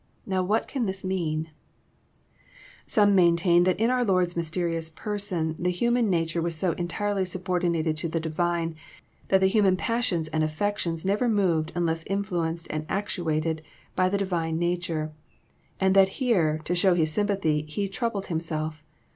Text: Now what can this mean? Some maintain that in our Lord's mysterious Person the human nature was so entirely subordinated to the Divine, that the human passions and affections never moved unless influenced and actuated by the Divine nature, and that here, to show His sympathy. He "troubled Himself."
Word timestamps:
Now 0.25 0.41
what 0.41 0.67
can 0.67 0.87
this 0.87 1.03
mean? 1.03 1.51
Some 2.87 3.13
maintain 3.13 3.65
that 3.65 3.79
in 3.79 3.91
our 3.91 4.03
Lord's 4.03 4.35
mysterious 4.35 4.89
Person 4.89 5.55
the 5.59 5.69
human 5.69 6.09
nature 6.09 6.41
was 6.41 6.55
so 6.55 6.71
entirely 6.71 7.23
subordinated 7.23 7.97
to 7.97 8.09
the 8.09 8.19
Divine, 8.19 8.75
that 9.27 9.41
the 9.41 9.45
human 9.45 9.77
passions 9.77 10.27
and 10.29 10.43
affections 10.43 11.05
never 11.05 11.29
moved 11.29 11.71
unless 11.75 12.03
influenced 12.05 12.65
and 12.71 12.87
actuated 12.89 13.61
by 13.95 14.09
the 14.09 14.17
Divine 14.17 14.57
nature, 14.57 15.13
and 15.79 15.95
that 15.95 16.09
here, 16.17 16.57
to 16.65 16.73
show 16.73 16.95
His 16.95 17.11
sympathy. 17.13 17.61
He 17.69 17.87
"troubled 17.87 18.25
Himself." 18.25 18.83